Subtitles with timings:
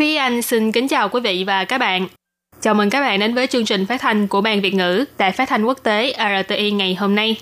[0.00, 2.08] Thúy Anh xin kính chào quý vị và các bạn.
[2.60, 5.32] Chào mừng các bạn đến với chương trình phát thanh của Ban Việt ngữ Đài
[5.32, 7.36] Phát thanh Quốc tế RTI ngày hôm nay.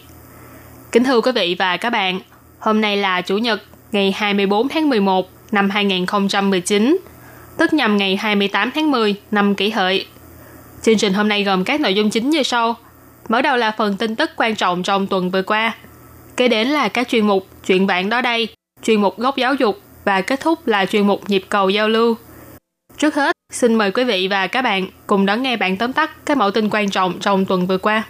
[0.93, 2.21] Kính thưa quý vị và các bạn,
[2.59, 3.63] hôm nay là Chủ nhật
[3.93, 6.99] ngày 24 tháng 11 năm 2019,
[7.59, 10.07] tức nhằm ngày 28 tháng 10 năm kỷ hợi.
[10.83, 12.77] Chương trình hôm nay gồm các nội dung chính như sau.
[13.29, 15.75] Mở đầu là phần tin tức quan trọng trong tuần vừa qua.
[16.37, 18.49] Kế đến là các chuyên mục Chuyện bạn đó đây,
[18.83, 22.17] chuyên mục Góc giáo dục và kết thúc là chuyên mục Nhịp cầu giao lưu.
[22.99, 26.11] Trước hết, xin mời quý vị và các bạn cùng đón nghe bản tóm tắt
[26.27, 28.03] các mẫu tin quan trọng trong tuần vừa qua.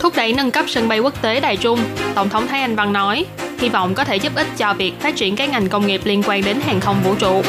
[0.00, 1.80] Thúc đẩy nâng cấp sân bay quốc tế Đài Trung,
[2.14, 3.26] Tổng thống Thái Anh Văn nói,
[3.58, 6.22] hy vọng có thể giúp ích cho việc phát triển các ngành công nghiệp liên
[6.26, 7.42] quan đến hàng không vũ trụ.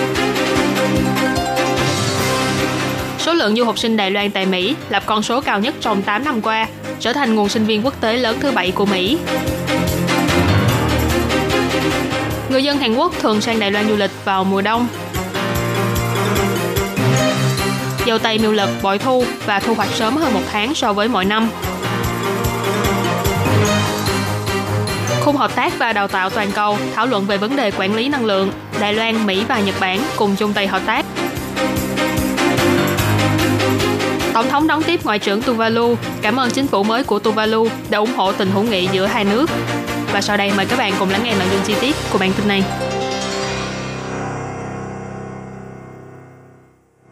[3.19, 6.01] Số lượng du học sinh Đài Loan tại Mỹ lập con số cao nhất trong
[6.01, 6.67] 8 năm qua,
[6.99, 9.17] trở thành nguồn sinh viên quốc tế lớn thứ bảy của Mỹ.
[12.49, 14.87] Người dân Hàn Quốc thường sang Đài Loan du lịch vào mùa đông.
[18.05, 21.07] Dầu tây miêu lực bội thu và thu hoạch sớm hơn một tháng so với
[21.07, 21.49] mọi năm.
[25.21, 28.09] Khung hợp tác và đào tạo toàn cầu thảo luận về vấn đề quản lý
[28.09, 28.51] năng lượng.
[28.79, 31.05] Đài Loan, Mỹ và Nhật Bản cùng chung tay hợp tác.
[34.33, 37.97] Tổng thống đón tiếp Ngoại trưởng Tuvalu, cảm ơn chính phủ mới của Tuvalu đã
[37.97, 39.49] ủng hộ tình hữu nghị giữa hai nước.
[40.17, 42.31] Và sau đây mời các bạn cùng lắng nghe nội dung chi tiết của bản
[42.37, 42.63] tin này.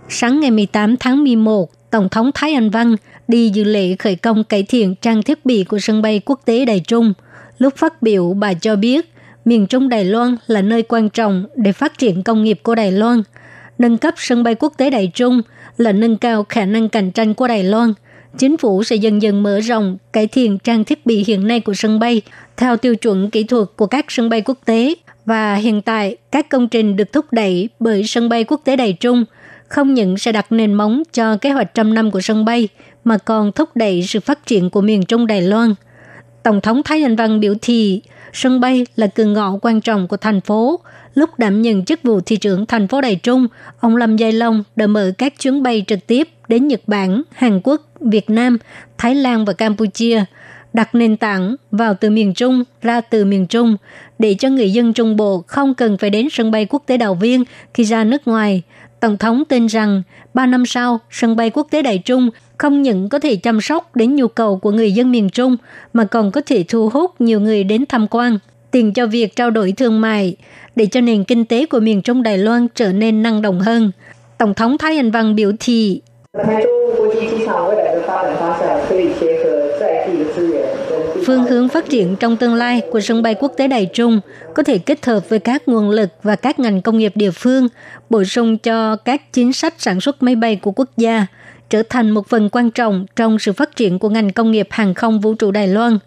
[0.10, 2.96] Sáng ngày 18 tháng 11, Tổng thống Thái Anh Văn
[3.28, 6.66] đi dự lễ khởi công cải thiện trang thiết bị của sân bay quốc tế
[6.66, 7.14] Đài Trung.
[7.58, 9.14] Lúc phát biểu, bà cho biết
[9.46, 12.92] miền Trung Đài Loan là nơi quan trọng để phát triển công nghiệp của Đài
[12.92, 13.24] Loan.
[13.78, 15.42] Nâng cấp sân bay quốc tế Đài Trung
[15.78, 17.94] là nâng cao khả năng cạnh tranh của Đài Loan.
[18.38, 21.74] Chính phủ sẽ dần dần mở rộng, cải thiện trang thiết bị hiện nay của
[21.74, 22.22] sân bay
[22.58, 24.96] theo tiêu chuẩn kỹ thuật của các sân bay quốc tế
[25.26, 28.94] và hiện tại các công trình được thúc đẩy bởi sân bay quốc tế Đài
[28.94, 29.26] Trung
[29.68, 32.68] không những sẽ đặt nền móng cho kế hoạch trăm năm của sân bay
[33.04, 35.76] mà còn thúc đẩy sự phát triển của miền Trung Đài Loan.
[36.44, 38.02] Tổng thống Thái Anh Văn biểu thị
[38.34, 40.80] sân bay là cửa ngõ quan trọng của thành phố.
[41.14, 43.48] Lúc đảm nhận chức vụ thị trưởng thành phố Đài Trung,
[43.80, 47.62] ông Lâm Giai Long đã mở các chuyến bay trực tiếp đến Nhật Bản, Hàn
[47.64, 48.58] Quốc, Việt Nam,
[48.98, 50.24] Thái Lan và Campuchia,
[50.76, 53.78] đặt nền tảng vào từ miền Trung ra từ miền Trung
[54.20, 57.16] để cho người dân Trung Bộ không cần phải đến sân bay quốc tế Đào
[57.16, 57.44] Viên
[57.74, 58.62] khi ra nước ngoài.
[59.00, 60.02] Tổng thống tin rằng
[60.34, 63.96] ba năm sau, sân bay quốc tế đại Trung không những có thể chăm sóc
[63.96, 65.58] đến nhu cầu của người dân miền Trung
[65.94, 68.40] mà còn có thể thu hút nhiều người đến tham quan,
[68.72, 70.36] tiền cho việc trao đổi thương mại
[70.76, 73.92] để cho nền kinh tế của miền Trung Đài Loan trở nên năng động hơn.
[74.38, 76.02] Tổng thống Thái Anh Văn biểu thị
[81.26, 84.20] Phương hướng phát triển trong tương lai của sân bay quốc tế Đài Trung
[84.56, 87.68] có thể kết hợp với các nguồn lực và các ngành công nghiệp địa phương,
[88.10, 91.28] bổ sung cho các chính sách sản xuất máy bay của quốc gia,
[91.70, 94.94] trở thành một phần quan trọng trong sự phát triển của ngành công nghiệp hàng
[94.94, 96.00] không vũ trụ Đài Loan.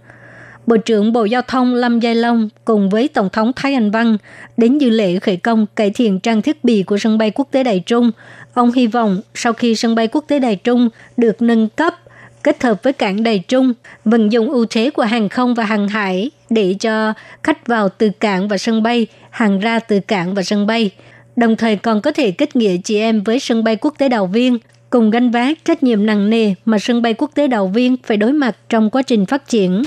[0.66, 4.16] Bộ trưởng Bộ Giao thông Lâm Giai Long cùng với Tổng thống Thái Anh Văn
[4.56, 7.64] đến dự lễ khởi công cải thiện trang thiết bị của sân bay quốc tế
[7.64, 8.10] Đài Trung.
[8.54, 11.94] Ông hy vọng sau khi sân bay quốc tế Đài Trung được nâng cấp,
[12.43, 13.72] kết hợp với cảng đầy Trung,
[14.04, 17.12] vận dụng ưu thế của hàng không và hàng hải để cho
[17.43, 20.91] khách vào từ cảng và sân bay, hàng ra từ cảng và sân bay.
[21.37, 24.27] Đồng thời còn có thể kết nghĩa chị em với sân bay quốc tế Đào
[24.27, 24.59] Viên,
[24.91, 28.16] cùng gánh vác trách nhiệm nặng nề mà sân bay quốc tế Đào Viên phải
[28.16, 29.82] đối mặt trong quá trình phát triển.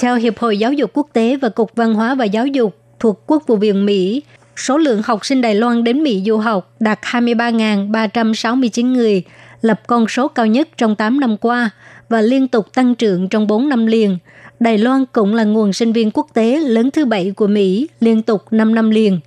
[0.00, 3.22] Theo Hiệp hội Giáo dục Quốc tế và Cục Văn hóa và Giáo dục thuộc
[3.26, 4.22] Quốc vụ viện Mỹ,
[4.62, 9.22] số lượng học sinh Đài Loan đến Mỹ du học đạt 23.369 người,
[9.62, 11.70] lập con số cao nhất trong 8 năm qua
[12.08, 14.18] và liên tục tăng trưởng trong 4 năm liền.
[14.60, 18.22] Đài Loan cũng là nguồn sinh viên quốc tế lớn thứ bảy của Mỹ liên
[18.22, 19.20] tục 5 năm liền.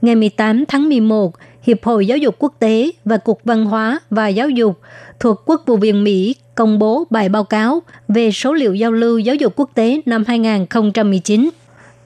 [0.00, 1.32] Ngày 18 tháng 11,
[1.62, 4.80] Hiệp hội Giáo dục Quốc tế và Cục Văn hóa và Giáo dục
[5.20, 9.18] thuộc Quốc vụ viện Mỹ công bố bài báo cáo về số liệu giao lưu
[9.18, 11.50] giáo dục quốc tế năm 2019.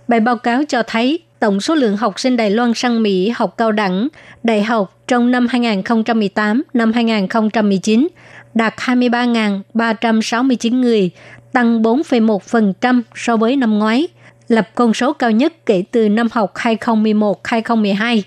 [0.08, 3.54] Bài báo cáo cho thấy tổng số lượng học sinh Đài Loan sang Mỹ học
[3.58, 4.08] cao đẳng,
[4.42, 8.08] đại học trong năm 2018 năm 2019
[8.54, 11.10] đạt 23.369 người,
[11.52, 14.08] tăng 4,1% so với năm ngoái.
[14.48, 18.22] lập con số cao nhất kể từ năm học 2011-2012.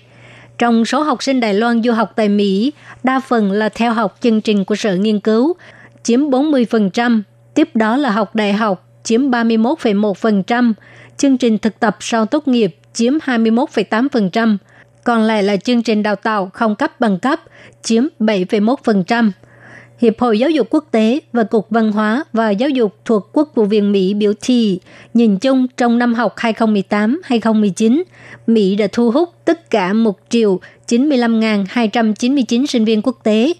[0.58, 2.72] Trong số học sinh Đài Loan du học tại Mỹ,
[3.02, 5.54] đa phần là theo học chương trình của Sở Nghiên cứu,
[6.02, 7.22] chiếm 40%,
[7.54, 10.72] tiếp đó là học đại học, chiếm 31,1%,
[11.16, 14.56] chương trình thực tập sau tốt nghiệp chiếm 21,8%,
[15.04, 17.40] còn lại là chương trình đào tạo không cấp bằng cấp
[17.82, 19.30] chiếm 7,1%.
[19.98, 23.52] Hiệp hội Giáo dục Quốc tế và Cục Văn hóa và Giáo dục thuộc Quốc
[23.54, 24.80] vụ viện Mỹ biểu thị,
[25.14, 28.02] nhìn chung trong năm học 2018-2019,
[28.46, 33.52] Mỹ đã thu hút tất cả 1 triệu 95.299 sinh viên quốc tế,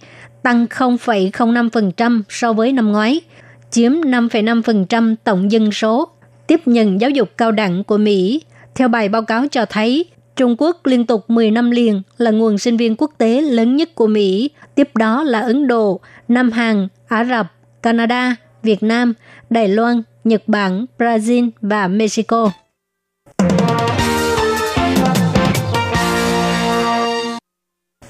[0.43, 3.21] tăng 0,05% so với năm ngoái,
[3.71, 6.09] chiếm 5,5% tổng dân số
[6.47, 8.43] tiếp nhận giáo dục cao đẳng của Mỹ.
[8.77, 10.05] Theo bài báo cáo cho thấy,
[10.37, 13.95] Trung Quốc liên tục 10 năm liền là nguồn sinh viên quốc tế lớn nhất
[13.95, 17.53] của Mỹ, tiếp đó là Ấn Độ, Nam Hàn, Ả Rập,
[17.83, 19.15] Canada, Việt Nam,
[19.51, 22.51] Đài Loan, Nhật Bản, Brazil và Mexico.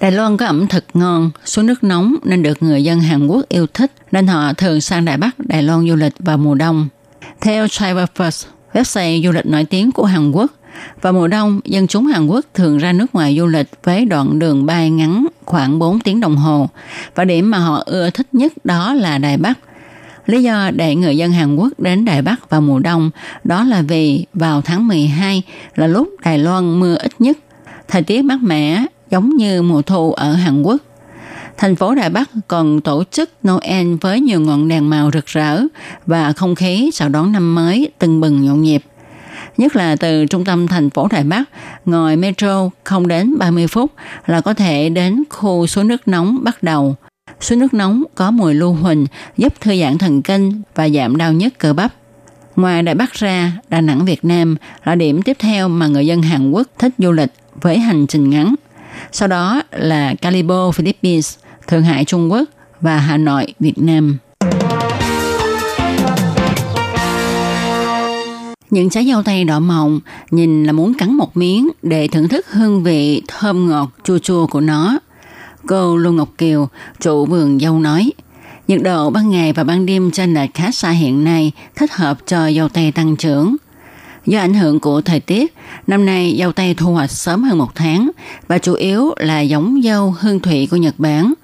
[0.00, 3.48] Đài Loan có ẩm thực ngon, số nước nóng nên được người dân Hàn Quốc
[3.48, 6.88] yêu thích, nên họ thường sang Đài Bắc, Đài Loan du lịch vào mùa đông.
[7.40, 10.52] Theo Travel First, website du lịch nổi tiếng của Hàn Quốc,
[11.02, 14.38] vào mùa đông, dân chúng Hàn Quốc thường ra nước ngoài du lịch với đoạn
[14.38, 16.68] đường bay ngắn khoảng 4 tiếng đồng hồ.
[17.14, 19.58] Và điểm mà họ ưa thích nhất đó là Đài Bắc.
[20.26, 23.10] Lý do để người dân Hàn Quốc đến Đài Bắc vào mùa đông
[23.44, 25.42] đó là vì vào tháng 12
[25.74, 27.38] là lúc Đài Loan mưa ít nhất.
[27.88, 30.76] Thời tiết mát mẻ giống như mùa thu ở Hàn Quốc.
[31.56, 35.60] Thành phố Đài Bắc còn tổ chức Noel với nhiều ngọn đèn màu rực rỡ
[36.06, 38.82] và không khí chào đón năm mới tưng bừng nhộn nhịp.
[39.56, 41.44] Nhất là từ trung tâm thành phố Đài Bắc,
[41.84, 43.92] ngồi metro không đến 30 phút
[44.26, 46.96] là có thể đến khu suối nước nóng bắt đầu.
[47.40, 49.06] Suối nước nóng có mùi lưu huỳnh
[49.36, 51.94] giúp thư giãn thần kinh và giảm đau nhức cơ bắp.
[52.56, 56.22] Ngoài Đài Bắc ra, Đà Nẵng Việt Nam là điểm tiếp theo mà người dân
[56.22, 57.30] Hàn Quốc thích du lịch
[57.60, 58.54] với hành trình ngắn.
[59.12, 62.48] Sau đó là Calibo, Philippines, Thượng Hải, Trung Quốc
[62.80, 64.18] và Hà Nội, Việt Nam.
[68.76, 70.00] Những trái dâu tây đỏ mọng
[70.30, 74.46] nhìn là muốn cắn một miếng để thưởng thức hương vị thơm ngọt chua chua
[74.46, 74.98] của nó.
[75.66, 76.68] Cô Lưu Ngọc Kiều,
[77.00, 78.12] chủ vườn dâu nói,
[78.68, 82.18] nhiệt độ ban ngày và ban đêm trên lệch khá xa hiện nay thích hợp
[82.26, 83.56] cho dâu tây tăng trưởng.
[84.26, 85.54] Do ảnh hưởng của thời tiết,
[85.86, 88.10] năm nay dâu tây thu hoạch sớm hơn một tháng
[88.48, 91.34] và chủ yếu là giống dâu hương thủy của Nhật Bản.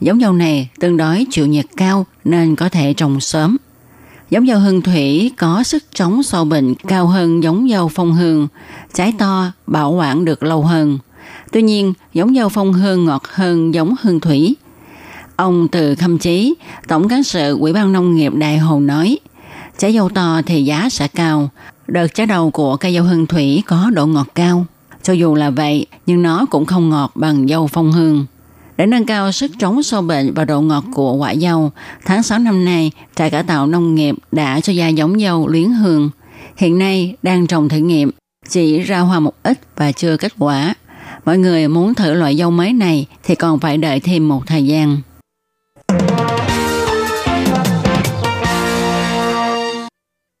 [0.00, 3.56] Giống dâu này tương đối chịu nhiệt cao nên có thể trồng sớm.
[4.32, 8.48] Giống dâu hương thủy có sức chống sâu bệnh cao hơn giống dâu phong hương,
[8.94, 10.98] trái to, bảo quản được lâu hơn.
[11.52, 14.56] Tuy nhiên, giống dâu phong hương ngọt hơn giống hương thủy.
[15.36, 16.54] Ông Từ Khâm Chí,
[16.88, 19.18] Tổng cán sự Ủy ban Nông nghiệp Đại Hồ nói,
[19.78, 21.50] trái dâu to thì giá sẽ cao,
[21.86, 24.66] đợt trái đầu của cây dâu hương thủy có độ ngọt cao.
[25.02, 28.26] Cho dù là vậy, nhưng nó cũng không ngọt bằng dâu phong hương.
[28.82, 31.70] Để nâng cao sức chống sâu bệnh và độ ngọt của quả dâu,
[32.04, 35.70] tháng 6 năm nay, trại cải tạo nông nghiệp đã cho ra giống dâu luyến
[35.70, 36.10] hương.
[36.56, 38.10] Hiện nay đang trồng thử nghiệm,
[38.48, 40.74] chỉ ra hoa một ít và chưa kết quả.
[41.24, 44.66] Mọi người muốn thử loại dâu mới này thì còn phải đợi thêm một thời
[44.66, 44.96] gian.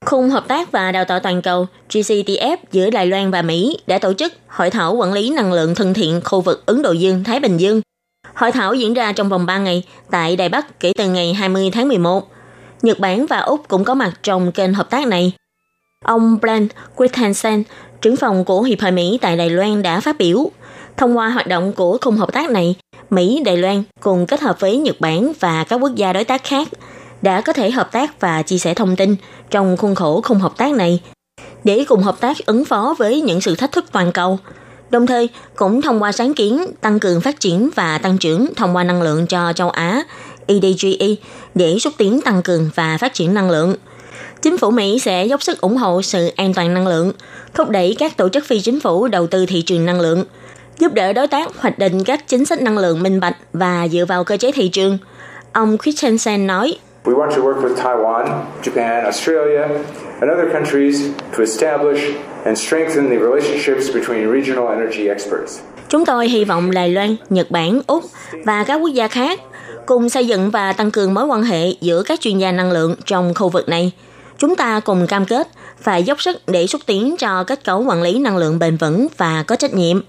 [0.04, 3.98] Khung hợp tác và đào tạo toàn cầu GCTF giữa Đài Loan và Mỹ đã
[3.98, 7.40] tổ chức hội thảo quản lý năng lượng thân thiện khu vực Ấn Độ Dương-Thái
[7.40, 7.80] Bình Dương
[8.34, 11.70] Hội thảo diễn ra trong vòng 3 ngày tại Đài Bắc kể từ ngày 20
[11.72, 12.28] tháng 11.
[12.82, 15.32] Nhật Bản và Úc cũng có mặt trong kênh hợp tác này.
[16.04, 17.62] Ông Brent Christensen,
[18.00, 20.50] trưởng phòng của Hiệp hội Mỹ tại Đài Loan đã phát biểu,
[20.96, 22.74] thông qua hoạt động của khung hợp tác này,
[23.10, 26.44] Mỹ, Đài Loan cùng kết hợp với Nhật Bản và các quốc gia đối tác
[26.44, 26.68] khác
[27.22, 29.16] đã có thể hợp tác và chia sẻ thông tin
[29.50, 31.00] trong khuôn khổ khung hợp tác này
[31.64, 34.38] để cùng hợp tác ứng phó với những sự thách thức toàn cầu–
[34.92, 38.76] đồng thời cũng thông qua sáng kiến tăng cường phát triển và tăng trưởng thông
[38.76, 40.02] qua năng lượng cho châu Á
[40.46, 41.06] EDGE
[41.54, 43.74] để xúc tiến tăng cường và phát triển năng lượng.
[44.42, 47.12] Chính phủ Mỹ sẽ dốc sức ủng hộ sự an toàn năng lượng,
[47.54, 50.24] thúc đẩy các tổ chức phi chính phủ đầu tư thị trường năng lượng,
[50.78, 54.04] giúp đỡ đối tác hoạch định các chính sách năng lượng minh bạch và dựa
[54.04, 54.98] vào cơ chế thị trường.
[55.52, 58.26] Ông Christensen nói, We want to work with Taiwan,
[58.62, 59.66] Japan, Australia,
[60.22, 60.96] and other countries
[61.36, 62.00] to establish
[62.44, 65.60] and strengthen the relationships between regional energy experts.
[65.88, 68.04] Chúng tôi hy vọng Đài Loan, Nhật Bản, Úc
[68.44, 69.40] và các quốc gia khác
[69.86, 72.94] cùng xây dựng và tăng cường mối quan hệ giữa các chuyên gia năng lượng
[73.04, 73.92] trong khu vực này.
[74.38, 75.48] Chúng ta cùng cam kết
[75.80, 79.06] phải dốc sức để xúc tiến cho kết cấu quản lý năng lượng bền vững
[79.16, 80.00] và có trách nhiệm,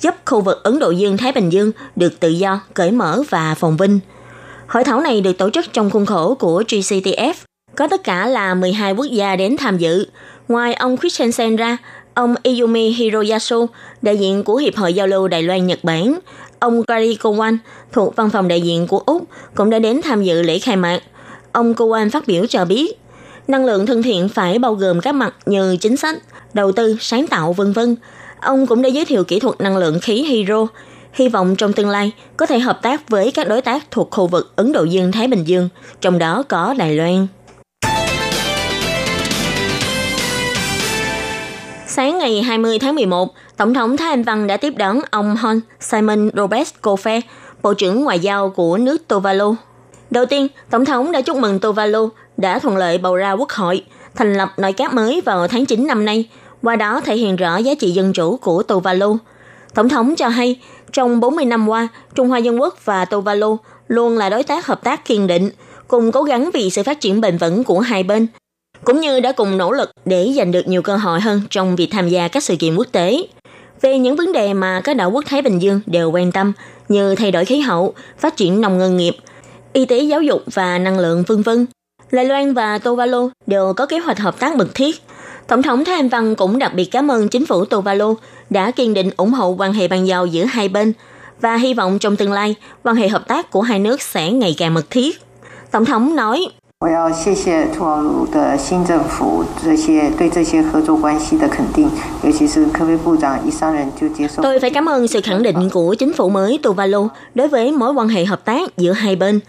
[0.00, 3.76] giúp khu vực Ấn Độ Dương-Thái Bình Dương được tự do, cởi mở và phồn
[3.76, 4.00] vinh.
[4.66, 7.34] Hội thảo này được tổ chức trong khuôn khổ của GCTF,
[7.76, 10.06] có tất cả là 12 quốc gia đến tham dự,
[10.50, 11.76] Ngoài ông Christensen ra,
[12.14, 13.66] ông Iyumi Hiroyasu,
[14.02, 16.18] đại diện của Hiệp hội Giao lưu Đài Loan Nhật Bản,
[16.58, 17.56] ông Gary Kowan
[17.92, 19.24] thuộc văn phòng đại diện của Úc
[19.54, 21.00] cũng đã đến tham dự lễ khai mạc.
[21.52, 22.98] Ông Kowan phát biểu cho biết,
[23.48, 26.16] năng lượng thân thiện phải bao gồm các mặt như chính sách,
[26.54, 27.96] đầu tư, sáng tạo vân vân.
[28.40, 30.66] Ông cũng đã giới thiệu kỹ thuật năng lượng khí hydro,
[31.12, 34.26] hy vọng trong tương lai có thể hợp tác với các đối tác thuộc khu
[34.26, 35.68] vực Ấn Độ Dương-Thái Bình Dương,
[36.00, 37.26] trong đó có Đài Loan.
[42.00, 45.60] Sáng ngày 20 tháng 11, Tổng thống Thái Anh Văn đã tiếp đón ông Hon
[45.80, 47.20] Simon Robert Cofe,
[47.62, 49.54] Bộ trưởng Ngoại giao của nước Tuvalu.
[50.10, 53.84] Đầu tiên, Tổng thống đã chúc mừng Tuvalu đã thuận lợi bầu ra quốc hội,
[54.14, 56.28] thành lập nội các mới vào tháng 9 năm nay,
[56.62, 59.16] qua đó thể hiện rõ giá trị dân chủ của Tuvalu.
[59.74, 60.60] Tổng thống cho hay,
[60.92, 64.84] trong 40 năm qua, Trung Hoa Dân Quốc và Tuvalu luôn là đối tác hợp
[64.84, 65.50] tác kiên định,
[65.88, 68.26] cùng cố gắng vì sự phát triển bền vững của hai bên,
[68.84, 71.88] cũng như đã cùng nỗ lực để giành được nhiều cơ hội hơn trong việc
[71.90, 73.26] tham gia các sự kiện quốc tế.
[73.80, 76.52] Về những vấn đề mà các đảo quốc Thái Bình Dương đều quan tâm
[76.88, 79.16] như thay đổi khí hậu, phát triển nông ngân nghiệp,
[79.72, 81.66] y tế giáo dục và năng lượng vân vân.
[82.10, 85.02] Lai Loan và Tuvalu đều có kế hoạch hợp tác mật thiết.
[85.46, 88.14] Tổng thống Thái Anh Văn cũng đặc biệt cảm ơn chính phủ Tuvalu
[88.50, 90.92] đã kiên định ủng hộ quan hệ bàn giao giữa hai bên
[91.40, 94.54] và hy vọng trong tương lai quan hệ hợp tác của hai nước sẽ ngày
[94.58, 95.22] càng mật thiết.
[95.70, 96.46] Tổng thống nói,
[96.79, 101.89] 我要谢谢图瓦卢的新政府这些对这些合作关系的肯定，
[102.23, 104.41] 尤其是科威部长一上任就接受。
[104.43, 107.93] Tôi phải cảm ơn sự khẳng định của chính phủ mới Tuvalu đối với mối
[107.93, 109.39] quan hệ hợp tác giữa hai bên.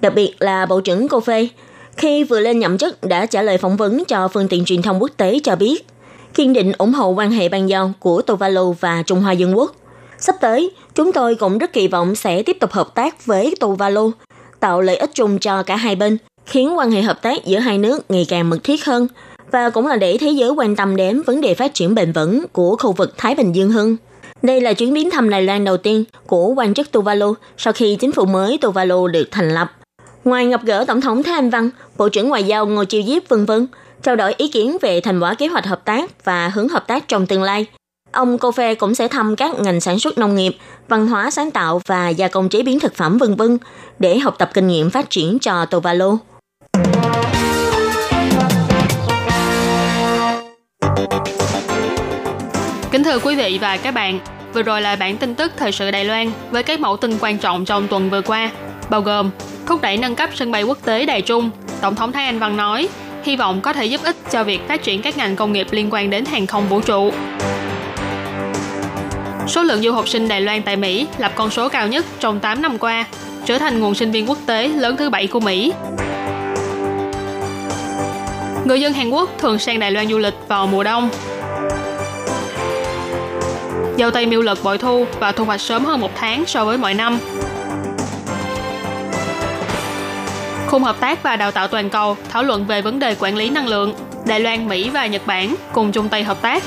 [0.00, 1.48] Đặc biệt là Bộ trưởng Cô Phê,
[1.96, 5.02] khi vừa lên nhậm chức đã trả lời phỏng vấn cho phương tiện truyền thông
[5.02, 5.86] quốc tế cho biết,
[6.34, 9.74] kiên định ủng hộ quan hệ ban giao của Tuvalu và Trung Hoa Dân Quốc.
[10.18, 14.10] Sắp tới, chúng tôi cũng rất kỳ vọng sẽ tiếp tục hợp tác với Tuvalu,
[14.60, 17.77] tạo lợi ích chung cho cả hai bên, khiến quan hệ hợp tác giữa hai
[17.77, 19.07] nước ngày càng mật thiết hơn
[19.51, 22.45] và cũng là để thế giới quan tâm đến vấn đề phát triển bền vững
[22.51, 23.97] của khu vực Thái Bình Dương hơn.
[24.41, 27.95] Đây là chuyến viếng thăm Đài Loan đầu tiên của quan chức Tuvalu sau khi
[27.95, 29.71] chính phủ mới Tuvalu được thành lập.
[30.23, 33.29] Ngoài gặp gỡ Tổng thống Thái Anh Văn, Bộ trưởng Ngoại giao Ngô Chiêu Diếp
[33.29, 33.51] v.v.
[34.03, 37.07] trao đổi ý kiến về thành quả kế hoạch hợp tác và hướng hợp tác
[37.07, 37.65] trong tương lai.
[38.11, 41.51] Ông Cô Phê cũng sẽ thăm các ngành sản xuất nông nghiệp, văn hóa sáng
[41.51, 43.41] tạo và gia công chế biến thực phẩm v.v.
[43.99, 46.17] để học tập kinh nghiệm phát triển cho Tuvalu.
[52.91, 54.19] Kính thưa quý vị và các bạn,
[54.53, 57.37] vừa rồi là bản tin tức thời sự Đài Loan với các mẫu tin quan
[57.37, 58.49] trọng trong tuần vừa qua,
[58.89, 59.29] bao gồm
[59.65, 61.49] thúc đẩy nâng cấp sân bay quốc tế Đài Trung.
[61.81, 62.87] Tổng thống Thái Anh Văn nói,
[63.23, 65.89] hy vọng có thể giúp ích cho việc phát triển các ngành công nghiệp liên
[65.91, 67.11] quan đến hàng không vũ trụ.
[69.47, 72.39] Số lượng du học sinh Đài Loan tại Mỹ lập con số cao nhất trong
[72.39, 73.05] 8 năm qua,
[73.45, 75.73] trở thành nguồn sinh viên quốc tế lớn thứ bảy của Mỹ.
[78.65, 81.09] Người dân Hàn Quốc thường sang Đài Loan du lịch vào mùa đông.
[83.97, 86.77] Dâu tây miêu lực bội thu và thu hoạch sớm hơn một tháng so với
[86.77, 87.19] mọi năm.
[90.67, 93.49] Khung hợp tác và đào tạo toàn cầu thảo luận về vấn đề quản lý
[93.49, 93.93] năng lượng.
[94.25, 96.63] Đài Loan, Mỹ và Nhật Bản cùng chung tay hợp tác.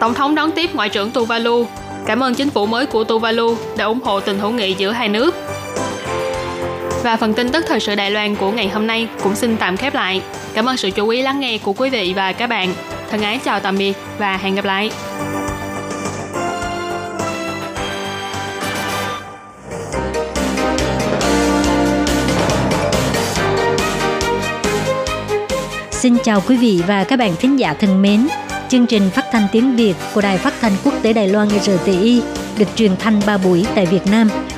[0.00, 1.66] Tổng thống đón tiếp Ngoại trưởng Tuvalu.
[2.06, 5.08] Cảm ơn chính phủ mới của Tuvalu đã ủng hộ tình hữu nghị giữa hai
[5.08, 5.34] nước.
[7.02, 9.76] Và phần tin tức thời sự Đài Loan của ngày hôm nay cũng xin tạm
[9.76, 10.22] khép lại.
[10.54, 12.74] Cảm ơn sự chú ý lắng nghe của quý vị và các bạn.
[13.10, 14.90] Thân ái chào tạm biệt và hẹn gặp lại.
[25.90, 28.28] Xin chào quý vị và các bạn thính giả thân mến.
[28.68, 32.22] Chương trình phát thanh tiếng Việt của Đài Phát thanh Quốc tế Đài Loan RTI
[32.58, 34.28] được truyền thanh 3 buổi tại Việt Nam,